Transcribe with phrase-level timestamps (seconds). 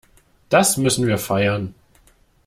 [0.49, 1.75] Das müssen wir feiern.